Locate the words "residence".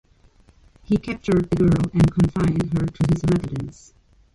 3.31-3.93